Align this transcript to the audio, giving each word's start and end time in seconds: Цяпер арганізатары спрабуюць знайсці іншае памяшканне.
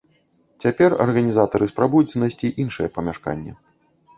Цяпер 0.63 0.95
арганізатары 1.05 1.65
спрабуюць 1.73 2.09
знайсці 2.15 2.51
іншае 2.65 2.87
памяшканне. 2.97 3.53